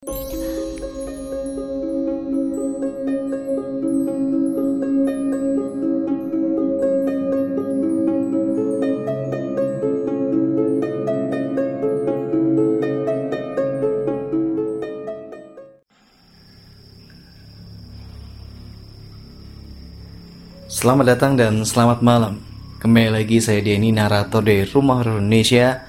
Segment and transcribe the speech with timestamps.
[0.00, 0.16] Selamat
[21.12, 22.40] datang dan selamat malam.
[22.80, 25.84] Kembali lagi saya Denny, narator dari Rumah Horor Indonesia.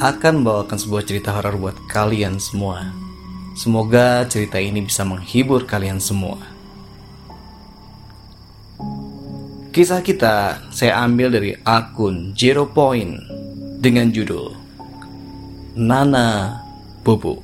[0.00, 3.03] Akan membawakan sebuah cerita horor buat kalian semua
[3.54, 6.42] Semoga cerita ini bisa menghibur kalian semua.
[9.70, 13.14] Kisah kita saya ambil dari akun Zero Point
[13.78, 14.58] Dengan judul
[15.78, 16.58] Nana
[17.06, 17.38] Bobo.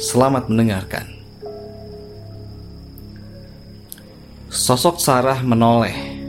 [0.00, 1.12] Selamat mendengarkan.
[4.48, 6.24] Sosok Sarah menoleh.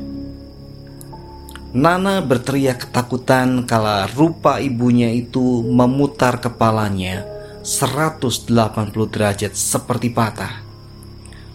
[1.71, 7.36] Nana berteriak ketakutan kala rupa ibunya itu memutar kepalanya
[7.67, 8.47] 180
[9.11, 10.63] derajat seperti patah.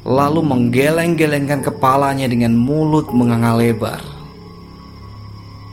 [0.05, 4.05] Lalu menggeleng-gelengkan kepalanya dengan mulut menganga lebar.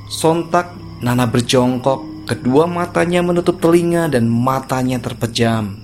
[0.08, 0.72] Sontak
[1.04, 5.76] Nana berjongkok, kedua matanya menutup telinga dan matanya terpejam.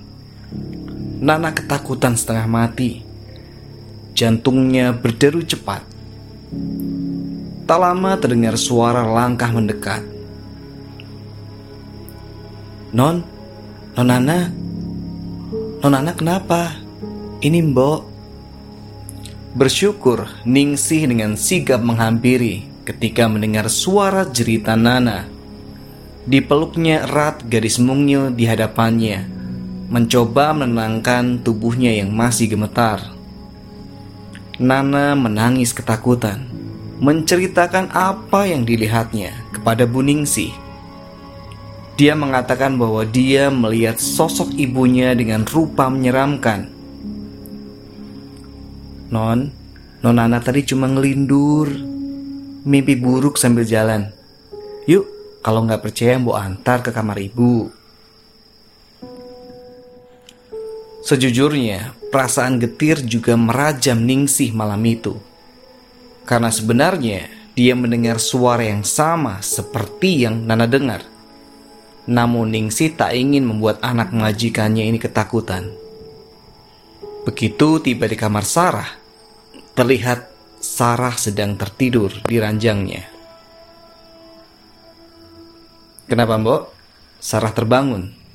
[1.20, 3.06] Nana ketakutan setengah mati
[4.16, 5.84] Jantungnya berderu cepat.
[7.68, 10.00] Tak lama terdengar suara langkah mendekat.
[12.96, 13.35] Non,
[13.96, 14.52] Nonana,
[15.80, 16.76] Nonana kenapa?
[17.40, 18.04] Ini mbok.
[19.56, 25.24] Bersyukur Ningsih dengan sigap menghampiri ketika mendengar suara jerita Nana.
[26.28, 29.24] Dipeluknya erat gadis mungil di hadapannya,
[29.88, 33.00] mencoba menenangkan tubuhnya yang masih gemetar.
[34.60, 36.44] Nana menangis ketakutan,
[37.00, 40.65] menceritakan apa yang dilihatnya kepada Buningsih.
[41.96, 46.68] Dia mengatakan bahwa dia melihat sosok ibunya dengan rupa menyeramkan.
[49.08, 49.48] Non,
[50.04, 51.72] Non Nana tadi cuma ngelindur,
[52.68, 54.12] mimpi buruk sambil jalan.
[54.84, 55.08] Yuk,
[55.40, 57.72] kalau nggak percaya, mau antar ke kamar ibu.
[61.00, 65.16] Sejujurnya, perasaan getir juga merajam Ningsih malam itu.
[66.28, 71.15] Karena sebenarnya dia mendengar suara yang sama seperti yang Nana dengar.
[72.06, 75.74] Namun Ningsih tak ingin membuat anak majikannya ini ketakutan.
[77.26, 78.90] Begitu tiba di kamar Sarah,
[79.74, 80.30] terlihat
[80.62, 83.02] Sarah sedang tertidur di ranjangnya.
[86.06, 86.62] Kenapa mbok?
[87.18, 88.26] Sarah terbangun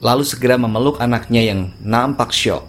[0.00, 2.64] lalu segera memeluk anaknya yang nampak syok.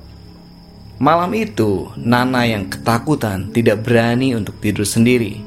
[1.01, 5.41] Malam itu, Nana yang ketakutan tidak berani untuk tidur sendiri.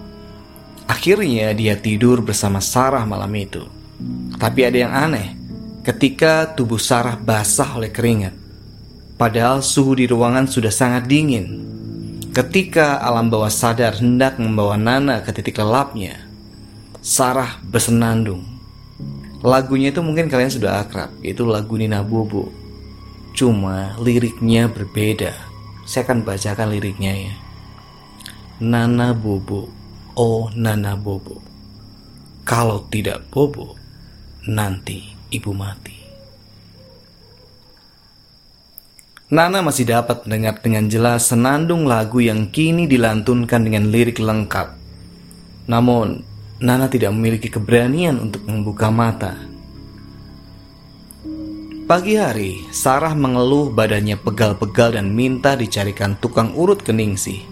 [0.90, 3.62] Akhirnya dia tidur bersama Sarah malam itu.
[4.36, 5.36] Tapi ada yang aneh,
[5.82, 8.34] ketika tubuh Sarah basah oleh keringat.
[9.14, 11.62] Padahal suhu di ruangan sudah sangat dingin.
[12.34, 16.18] Ketika alam bawah sadar hendak membawa Nana ke titik lelapnya,
[16.98, 18.54] Sarah bersenandung
[19.44, 22.48] Lagunya itu mungkin kalian sudah akrab, yaitu lagu Nina Bobo.
[23.36, 25.36] Cuma liriknya berbeda.
[25.84, 27.34] Saya akan bacakan liriknya ya.
[28.64, 29.68] Nana Bobo,
[30.16, 31.44] oh Nana Bobo.
[32.48, 33.76] Kalau tidak Bobo,
[34.44, 35.00] nanti
[35.32, 35.96] ibu mati.
[39.32, 44.76] Nana masih dapat mendengar dengan jelas senandung lagu yang kini dilantunkan dengan lirik lengkap.
[45.64, 46.22] Namun,
[46.60, 49.34] Nana tidak memiliki keberanian untuk membuka mata.
[51.84, 57.44] Pagi hari, Sarah mengeluh badannya pegal-pegal dan minta dicarikan tukang urut ke Ningsih.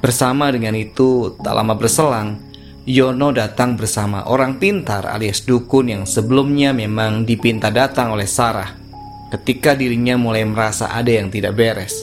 [0.00, 2.49] Bersama dengan itu, tak lama berselang,
[2.90, 8.74] Yono datang bersama orang pintar alias dukun yang sebelumnya memang dipinta datang oleh Sarah
[9.30, 12.02] ketika dirinya mulai merasa ada yang tidak beres.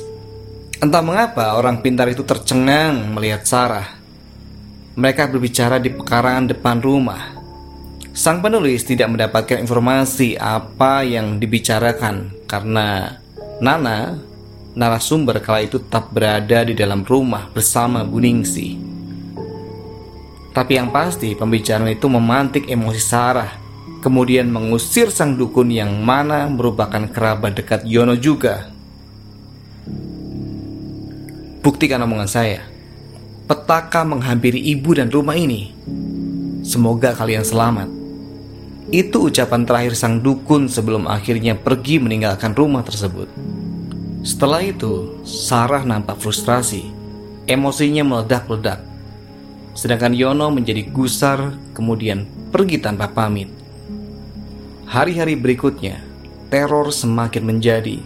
[0.79, 3.99] Entah mengapa orang pintar itu tercengang melihat Sarah
[4.95, 7.35] mereka berbicara di pekarangan depan rumah.
[8.15, 13.19] Sang penulis tidak mendapatkan informasi apa yang dibicarakan karena
[13.59, 14.15] Nana,
[14.71, 18.86] narasumber kala itu tetap berada di dalam rumah bersama Buningsi.
[20.57, 23.53] Tapi yang pasti pembicaraan itu memantik emosi Sarah,
[24.01, 28.73] kemudian mengusir sang dukun yang mana merupakan kerabat dekat Yono juga.
[31.61, 32.65] Buktikan omongan saya
[33.45, 35.77] petaka menghampiri ibu dan rumah ini.
[36.65, 37.87] Semoga kalian selamat.
[38.89, 43.29] Itu ucapan terakhir sang dukun sebelum akhirnya pergi meninggalkan rumah tersebut.
[44.25, 46.89] Setelah itu, Sarah nampak frustrasi.
[47.45, 48.96] Emosinya meledak-ledak.
[49.77, 53.45] Sedangkan Yono menjadi gusar, kemudian pergi tanpa pamit.
[54.89, 56.01] Hari-hari berikutnya,
[56.49, 58.01] teror semakin menjadi.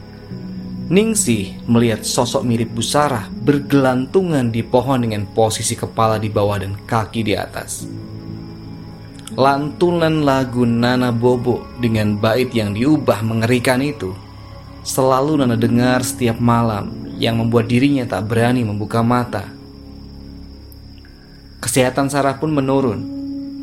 [0.91, 7.23] Ningsih melihat sosok mirip Busara bergelantungan di pohon dengan posisi kepala di bawah dan kaki
[7.23, 7.88] di atas.
[9.39, 14.12] Lantunan lagu Nana Bobo dengan bait yang diubah mengerikan itu
[14.83, 19.60] selalu Nana dengar setiap malam yang membuat dirinya tak berani membuka mata.
[21.71, 23.00] Kesehatan Sarah pun menurun.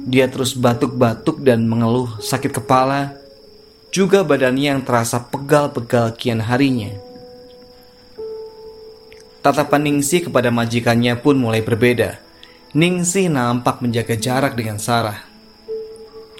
[0.08, 3.12] Dia terus batuk-batuk dan mengeluh sakit kepala,
[3.92, 6.88] juga badannya yang terasa pegal-pegal kian harinya.
[9.44, 12.16] Tatapan Ningsih kepada majikannya pun mulai berbeda.
[12.72, 15.28] Ningsih nampak menjaga jarak dengan Sarah.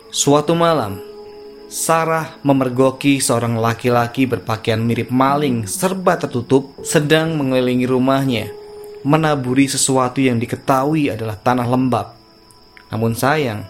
[0.08, 0.96] Suatu malam,
[1.68, 8.56] Sarah memergoki seorang laki-laki berpakaian mirip maling serba tertutup sedang mengelilingi rumahnya,
[9.06, 12.14] menaburi sesuatu yang diketahui adalah tanah lembab.
[12.88, 13.68] Namun sayang,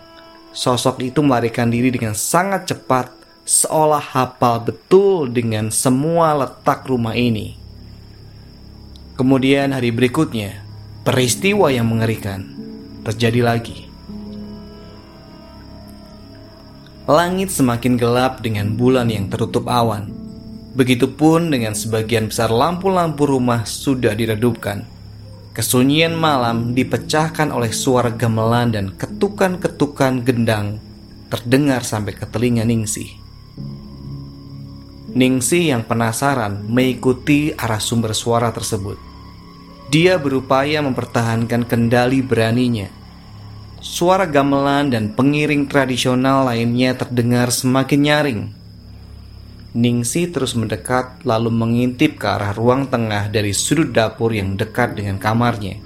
[0.54, 3.10] sosok itu melarikan diri dengan sangat cepat
[3.48, 7.56] seolah hafal betul dengan semua letak rumah ini.
[9.18, 10.62] Kemudian hari berikutnya,
[11.02, 12.44] peristiwa yang mengerikan
[13.02, 13.88] terjadi lagi.
[17.08, 20.12] Langit semakin gelap dengan bulan yang tertutup awan.
[20.76, 24.97] Begitupun dengan sebagian besar lampu-lampu rumah sudah diredupkan.
[25.58, 30.78] Kesunyian malam dipecahkan oleh suara gamelan dan ketukan-ketukan gendang
[31.34, 33.10] terdengar sampai ke telinga Ningsih.
[35.18, 39.02] Ningsih yang penasaran mengikuti arah sumber suara tersebut.
[39.90, 42.86] Dia berupaya mempertahankan kendali beraninya.
[43.82, 48.40] Suara gamelan dan pengiring tradisional lainnya terdengar semakin nyaring.
[49.76, 55.20] Ningsi terus mendekat lalu mengintip ke arah ruang tengah dari sudut dapur yang dekat dengan
[55.20, 55.76] kamarnya.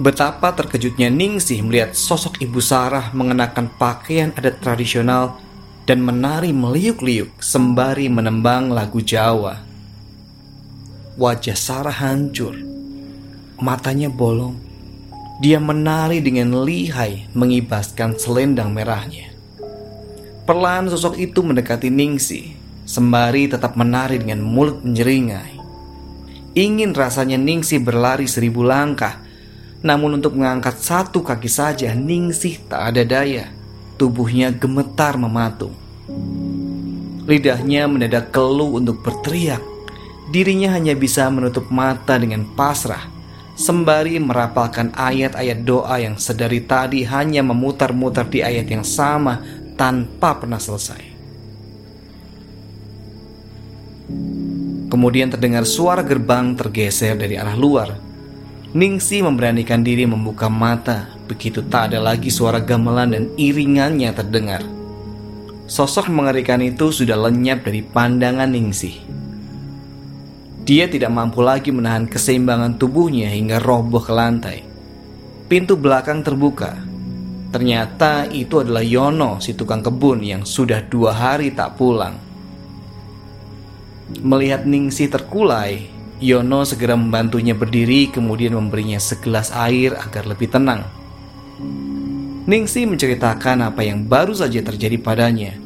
[0.00, 5.36] Betapa terkejutnya Ningsih melihat sosok Ibu Sarah mengenakan pakaian adat tradisional
[5.84, 9.60] dan menari meliuk-liuk sembari menembang lagu Jawa.
[11.20, 12.56] Wajah Sarah hancur.
[13.60, 14.56] Matanya bolong.
[15.44, 19.35] Dia menari dengan lihai mengibaskan selendang merahnya.
[20.46, 22.54] Perlahan sosok itu mendekati Ningsi,
[22.86, 25.58] sembari tetap menari dengan mulut menjeringai.
[26.54, 29.18] Ingin rasanya Ningsi berlari seribu langkah,
[29.82, 33.50] namun untuk mengangkat satu kaki saja Ningsih tak ada daya.
[33.98, 35.74] Tubuhnya gemetar mematung.
[37.26, 39.76] Lidahnya mendadak keluh untuk berteriak
[40.30, 43.06] dirinya hanya bisa menutup mata dengan pasrah
[43.56, 49.40] sembari merapalkan ayat-ayat doa yang sedari tadi hanya memutar-mutar di ayat yang sama
[49.76, 51.14] tanpa pernah selesai.
[54.86, 57.90] Kemudian terdengar suara gerbang tergeser dari arah luar.
[58.76, 64.62] Ningsi memberanikan diri membuka mata begitu tak ada lagi suara gamelan dan iringannya terdengar.
[65.66, 69.02] Sosok mengerikan itu sudah lenyap dari pandangan Ningsih.
[70.62, 74.62] Dia tidak mampu lagi menahan keseimbangan tubuhnya hingga roboh ke lantai.
[75.50, 76.74] Pintu belakang terbuka.
[77.56, 82.12] Ternyata itu adalah Yono, si tukang kebun yang sudah dua hari tak pulang.
[84.20, 85.88] Melihat Ningsi terkulai,
[86.20, 90.84] Yono segera membantunya berdiri kemudian memberinya segelas air agar lebih tenang.
[92.44, 95.56] Ningsi menceritakan apa yang baru saja terjadi padanya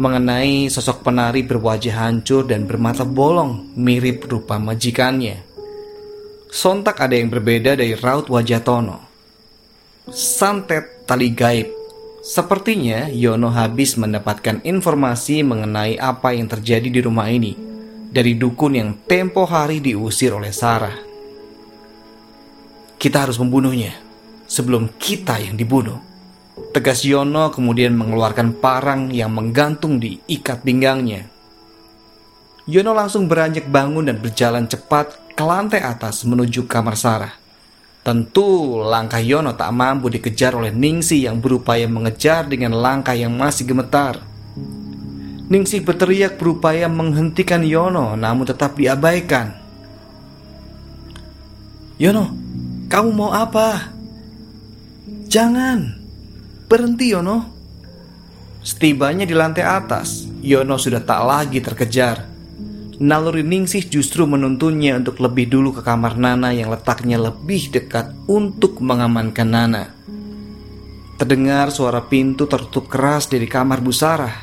[0.00, 5.44] mengenai sosok penari berwajah hancur dan bermata bolong mirip rupa majikannya.
[6.48, 9.13] Sontak ada yang berbeda dari raut wajah Tono.
[10.04, 11.72] Santet tali gaib.
[12.20, 17.56] Sepertinya Yono habis mendapatkan informasi mengenai apa yang terjadi di rumah ini
[18.12, 20.92] dari dukun yang tempo hari diusir oleh Sarah.
[23.00, 23.96] Kita harus membunuhnya
[24.44, 25.96] sebelum kita yang dibunuh.
[26.76, 31.32] Tegas Yono kemudian mengeluarkan parang yang menggantung di ikat pinggangnya.
[32.68, 37.43] Yono langsung beranjak bangun dan berjalan cepat ke lantai atas menuju kamar Sarah.
[38.04, 43.64] Tentu langkah Yono tak mampu dikejar oleh Ningsi yang berupaya mengejar dengan langkah yang masih
[43.64, 44.20] gemetar.
[45.48, 49.56] Ningsi berteriak berupaya menghentikan Yono namun tetap diabaikan.
[51.96, 52.28] Yono,
[52.92, 53.88] kamu mau apa?
[55.24, 55.96] Jangan,
[56.68, 57.56] Berhenti Yono.
[58.60, 62.33] Setibanya di lantai atas, Yono sudah tak lagi terkejar.
[63.00, 68.78] Naluri Ningsih justru menuntunnya untuk lebih dulu ke kamar Nana yang letaknya lebih dekat untuk
[68.78, 69.84] mengamankan Nana.
[71.18, 74.34] Terdengar suara pintu tertutup keras dari kamar Bu Sarah.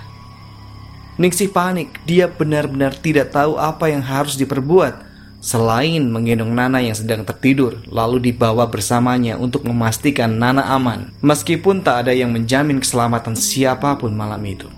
[1.19, 7.25] Ningsih panik, dia benar-benar tidak tahu apa yang harus diperbuat Selain menggendong Nana yang sedang
[7.25, 13.97] tertidur, lalu dibawa bersamanya untuk memastikan Nana aman, meskipun tak ada yang menjamin keselamatan siapa
[13.97, 14.69] pun malam itu.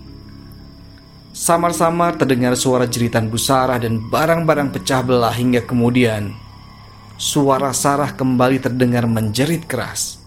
[1.34, 6.30] Samar-samar terdengar suara jeritan busara dan barang-barang pecah belah hingga kemudian
[7.18, 10.22] suara Sarah kembali terdengar menjerit keras.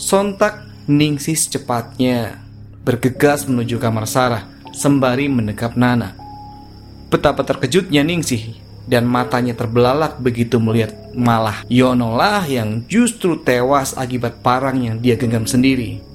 [0.00, 2.40] Sontak Ningsih secepatnya
[2.88, 6.16] bergegas menuju kamar Sarah sembari mendekap Nana.
[7.12, 8.56] Betapa terkejutnya Ningsih
[8.88, 15.20] dan matanya terbelalak begitu melihat malah Yono lah yang justru tewas akibat parang yang dia
[15.20, 16.13] genggam sendiri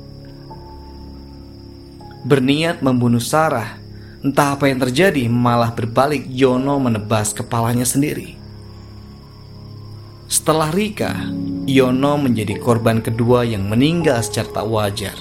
[2.23, 3.79] berniat membunuh Sarah.
[4.19, 8.35] Entah apa yang terjadi, malah berbalik Yono menebas kepalanya sendiri.
[10.27, 11.15] Setelah Rika,
[11.65, 15.17] Yono menjadi korban kedua yang meninggal secara tak wajar.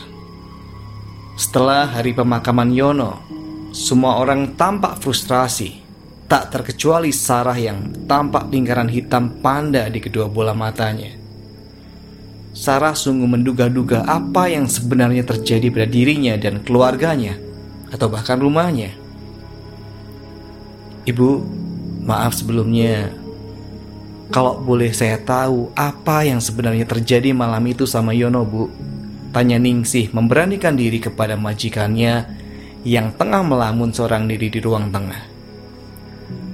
[1.39, 3.23] Setelah hari pemakaman Yono,
[3.71, 5.81] semua orang tampak frustrasi,
[6.27, 11.28] tak terkecuali Sarah yang tampak lingkaran hitam panda di kedua bola matanya.
[12.59, 17.39] Sarah sungguh menduga-duga apa yang sebenarnya terjadi pada dirinya dan keluarganya,
[17.95, 18.91] atau bahkan rumahnya.
[21.07, 21.31] Ibu,
[22.03, 23.15] maaf sebelumnya.
[24.35, 28.67] Kalau boleh saya tahu apa yang sebenarnya terjadi malam itu sama Yono, Bu?
[29.31, 32.27] Tanya Ningsih memberanikan diri kepada majikannya
[32.83, 35.23] yang tengah melamun seorang diri di ruang tengah.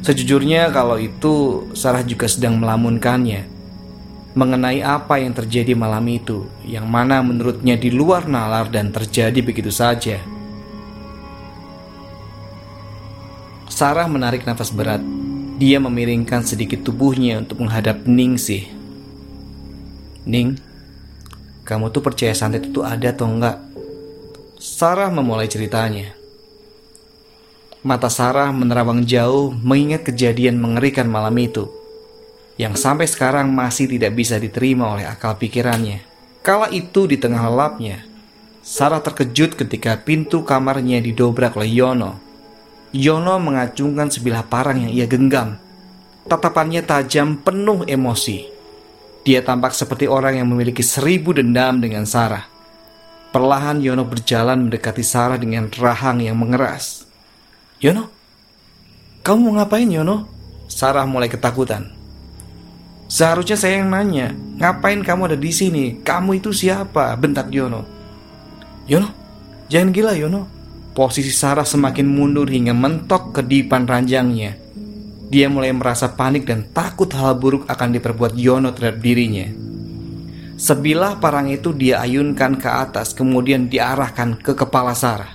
[0.05, 3.54] Sejujurnya kalau itu Sarah juga sedang melamunkannya
[4.35, 9.71] mengenai apa yang terjadi malam itu, yang mana menurutnya di luar nalar dan terjadi begitu
[9.71, 10.19] saja.
[13.71, 15.03] Sarah menarik nafas berat.
[15.55, 18.67] Dia memiringkan sedikit tubuhnya untuk menghadap Ning sih.
[20.27, 20.59] Ning,
[21.63, 23.63] kamu tuh percaya santet itu ada atau enggak?
[24.59, 26.11] Sarah memulai ceritanya.
[27.87, 31.84] Mata Sarah menerawang jauh mengingat kejadian mengerikan malam itu
[32.55, 36.07] yang sampai sekarang masih tidak bisa diterima oleh akal pikirannya.
[36.45, 38.05] Kala itu di tengah lelapnya,
[38.65, 42.17] Sarah terkejut ketika pintu kamarnya didobrak oleh Yono.
[42.97, 45.61] Yono mengacungkan sebilah parang yang ia genggam.
[46.25, 48.49] Tatapannya tajam penuh emosi.
[49.21, 52.49] Dia tampak seperti orang yang memiliki seribu dendam dengan Sarah.
[53.37, 57.05] Perlahan Yono berjalan mendekati Sarah dengan rahang yang mengeras.
[57.85, 58.09] Yono,
[59.21, 60.25] kamu mau ngapain Yono?
[60.73, 61.94] Sarah mulai ketakutan.
[63.05, 66.01] Seharusnya saya yang nanya, ngapain kamu ada di sini?
[66.01, 67.13] Kamu itu siapa?
[67.21, 67.85] Bentak Yono.
[68.89, 69.09] Yono,
[69.69, 70.49] jangan gila Yono.
[70.95, 74.57] Posisi Sarah semakin mundur hingga mentok ke dipan ranjangnya.
[75.29, 79.51] Dia mulai merasa panik dan takut hal buruk akan diperbuat Yono terhadap dirinya.
[80.55, 85.35] Sebilah parang itu dia ayunkan ke atas kemudian diarahkan ke kepala Sarah.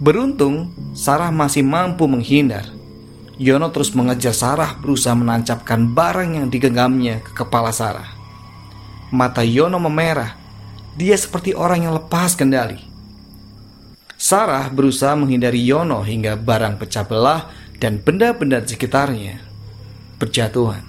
[0.00, 2.75] Beruntung, Sarah masih mampu menghindar.
[3.36, 8.08] Yono terus mengejar Sarah berusaha menancapkan barang yang digenggamnya ke kepala Sarah.
[9.12, 10.32] Mata Yono memerah.
[10.96, 12.80] Dia seperti orang yang lepas kendali.
[14.16, 19.36] Sarah berusaha menghindari Yono hingga barang pecah belah dan benda-benda di sekitarnya
[20.16, 20.80] berjatuhan.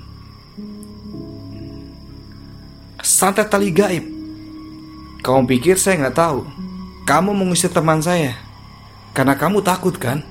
[3.04, 4.08] Santet tali gaib.
[5.20, 6.48] Kamu pikir saya nggak tahu?
[7.04, 8.40] Kamu mengusir teman saya
[9.12, 10.24] karena kamu takut kan?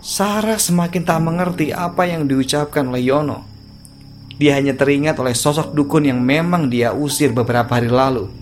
[0.00, 3.44] Sarah semakin tak mengerti apa yang diucapkan oleh Yono.
[4.40, 8.32] Dia hanya teringat oleh sosok dukun yang memang dia usir beberapa hari lalu.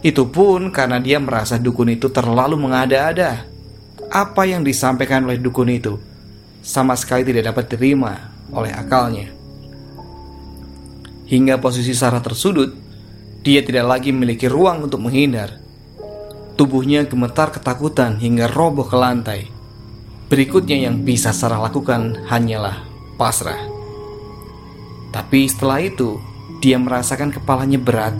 [0.00, 3.44] Itu pun karena dia merasa dukun itu terlalu mengada-ada.
[4.08, 6.00] Apa yang disampaikan oleh dukun itu
[6.64, 8.12] sama sekali tidak dapat diterima
[8.56, 9.28] oleh akalnya.
[11.28, 12.72] Hingga posisi Sarah tersudut,
[13.44, 15.52] dia tidak lagi memiliki ruang untuk menghindar.
[16.56, 19.57] Tubuhnya gemetar ketakutan hingga roboh ke lantai.
[20.28, 22.84] Berikutnya yang bisa Sarah lakukan hanyalah
[23.16, 23.56] pasrah.
[25.08, 26.20] Tapi setelah itu,
[26.60, 28.12] dia merasakan kepalanya berat.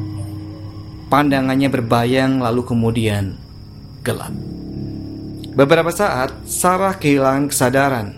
[1.12, 3.36] Pandangannya berbayang lalu kemudian
[4.00, 4.32] gelap.
[5.52, 8.16] Beberapa saat, Sarah kehilangan kesadaran.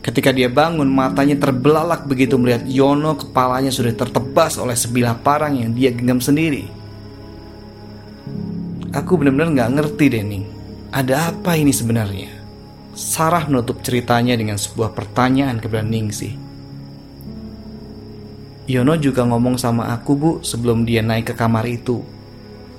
[0.00, 5.76] Ketika dia bangun, matanya terbelalak begitu melihat Yono kepalanya sudah tertebas oleh sebilah parang yang
[5.76, 6.72] dia genggam sendiri.
[8.96, 10.40] Aku benar-benar nggak ngerti, Denny.
[10.88, 12.35] Ada apa ini sebenarnya?
[12.96, 16.32] Sarah menutup ceritanya dengan sebuah pertanyaan kepada Ningsih.
[18.64, 22.00] Yono juga ngomong sama aku bu sebelum dia naik ke kamar itu.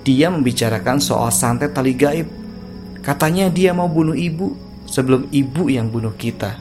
[0.01, 2.25] Dia membicarakan soal santet tali gaib.
[3.05, 4.57] Katanya dia mau bunuh ibu
[4.89, 6.57] sebelum ibu yang bunuh kita.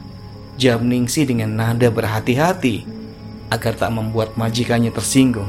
[0.61, 2.85] Jawab Ningsih dengan nada berhati-hati
[3.49, 5.49] agar tak membuat majikannya tersinggung.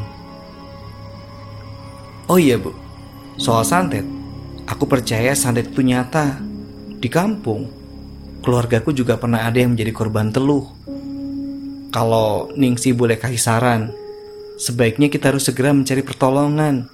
[2.32, 2.72] Oh iya bu,
[3.36, 4.08] soal santet.
[4.64, 6.40] Aku percaya santet itu nyata.
[6.98, 7.77] Di kampung,
[8.42, 10.68] keluargaku juga pernah ada yang menjadi korban teluh.
[11.94, 13.90] Kalau Ningsi boleh kasih saran,
[14.60, 16.92] sebaiknya kita harus segera mencari pertolongan.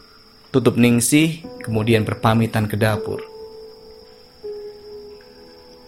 [0.53, 3.25] Tutup Ningsi, kemudian berpamitan ke dapur.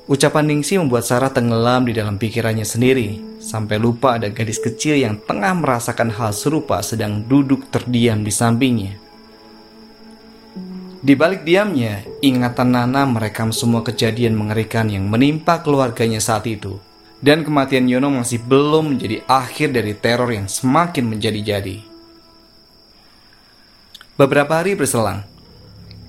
[0.05, 5.17] Ucapan Ningsi membuat Sarah tenggelam di dalam pikirannya sendiri, sampai lupa ada gadis kecil yang
[5.21, 9.04] tengah merasakan hal serupa sedang duduk terdiam di sampingnya.
[11.05, 16.81] Di balik diamnya, ingatan Nana merekam semua kejadian mengerikan yang menimpa keluarganya saat itu.
[17.21, 21.85] Dan kematian Yono masih belum menjadi akhir dari teror yang semakin menjadi-jadi.
[24.17, 25.21] Beberapa hari berselang,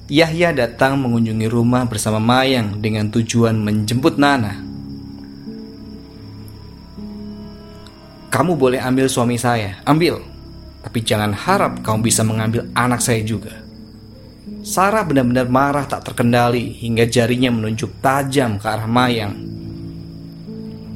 [0.08, 4.64] Yahya datang mengunjungi rumah bersama Mayang dengan tujuan menjemput Nana.
[8.32, 10.24] Kamu boleh ambil suami saya, ambil.
[10.80, 13.65] Tapi jangan harap kamu bisa mengambil anak saya juga.
[14.66, 19.38] Sarah benar-benar marah tak terkendali hingga jarinya menunjuk tajam ke arah Mayang.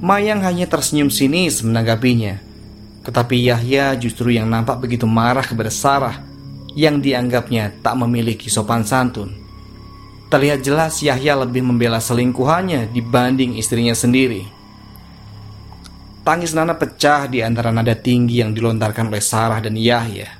[0.02, 2.42] Mayang hanya tersenyum sinis menanggapinya.
[3.06, 6.18] Tetapi Yahya justru yang nampak begitu marah kepada Sarah
[6.74, 9.38] yang dianggapnya tak memiliki sopan santun.
[10.34, 14.50] Terlihat jelas Yahya lebih membela selingkuhannya dibanding istrinya sendiri.
[16.26, 20.39] Tangis Nana pecah di antara nada tinggi yang dilontarkan oleh Sarah dan Yahya.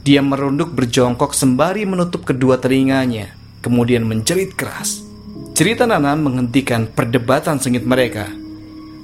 [0.00, 5.04] Dia merunduk berjongkok sembari menutup kedua telinganya, kemudian menjerit keras.
[5.52, 8.28] Cerita Nana menghentikan perdebatan sengit mereka.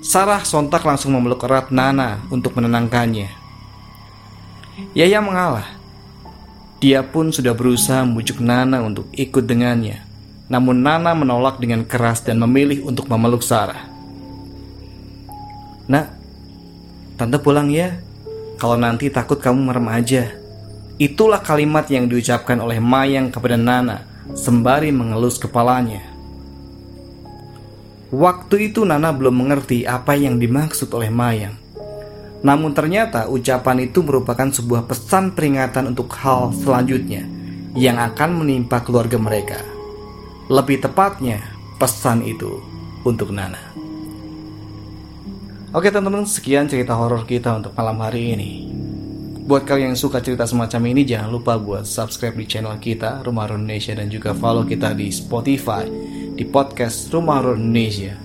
[0.01, 3.29] Sarah sontak langsung memeluk erat Nana untuk menenangkannya.
[4.97, 5.77] Yahya mengalah
[6.77, 10.05] dia pun sudah berusaha membujuk Nana untuk ikut dengannya.
[10.53, 13.89] Namun Nana menolak dengan keras dan memilih untuk memeluk Sarah.
[15.89, 16.07] Nak,
[17.17, 17.97] tante pulang ya.
[18.61, 20.37] Kalau nanti takut kamu merem aja.
[20.97, 26.01] Itulah kalimat yang diucapkan oleh Mayang kepada Nana sembari mengelus kepalanya.
[28.09, 31.53] Waktu itu Nana belum mengerti apa yang dimaksud oleh Mayang.
[32.41, 37.29] Namun ternyata ucapan itu merupakan sebuah pesan peringatan untuk hal selanjutnya
[37.77, 39.61] yang akan menimpa keluarga mereka.
[40.49, 41.45] Lebih tepatnya,
[41.77, 42.65] pesan itu
[43.05, 43.61] untuk Nana.
[45.77, 48.76] Oke teman-teman, sekian cerita horor kita untuk malam hari ini.
[49.47, 53.47] Buat kalian yang suka cerita semacam ini, jangan lupa buat subscribe di channel kita, Rumah
[53.47, 55.87] Horor Indonesia, dan juga follow kita di Spotify,
[56.35, 58.19] di podcast Rumah Horor Indonesia.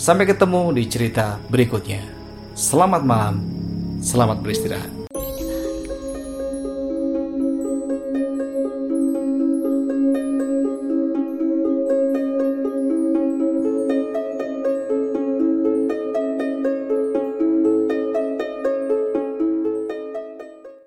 [0.00, 2.00] Sampai ketemu di cerita berikutnya.
[2.56, 3.44] Selamat malam,
[4.00, 5.01] selamat beristirahat.